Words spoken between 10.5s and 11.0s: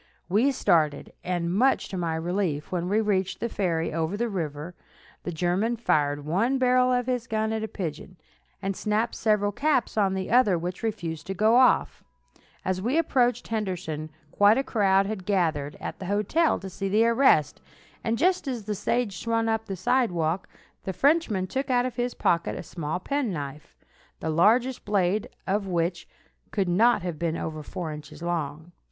which